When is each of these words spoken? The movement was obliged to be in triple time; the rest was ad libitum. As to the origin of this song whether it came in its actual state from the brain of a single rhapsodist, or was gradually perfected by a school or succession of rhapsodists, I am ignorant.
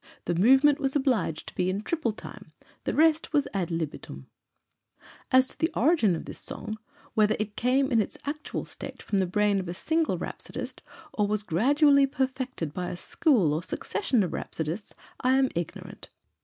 The 0.25 0.33
movement 0.33 0.79
was 0.79 0.95
obliged 0.95 1.45
to 1.45 1.53
be 1.53 1.69
in 1.69 1.81
triple 1.81 2.11
time; 2.11 2.53
the 2.85 2.95
rest 2.95 3.33
was 3.33 3.47
ad 3.53 3.69
libitum. 3.69 4.25
As 5.29 5.49
to 5.49 5.59
the 5.59 5.69
origin 5.75 6.15
of 6.15 6.25
this 6.25 6.39
song 6.39 6.79
whether 7.13 7.35
it 7.37 7.55
came 7.55 7.91
in 7.91 8.01
its 8.01 8.17
actual 8.25 8.65
state 8.65 9.03
from 9.03 9.19
the 9.19 9.27
brain 9.27 9.59
of 9.59 9.67
a 9.67 9.75
single 9.75 10.17
rhapsodist, 10.17 10.81
or 11.13 11.27
was 11.27 11.43
gradually 11.43 12.07
perfected 12.07 12.73
by 12.73 12.89
a 12.89 12.97
school 12.97 13.53
or 13.53 13.61
succession 13.61 14.23
of 14.23 14.33
rhapsodists, 14.33 14.95
I 15.19 15.37
am 15.37 15.49
ignorant. 15.53 16.09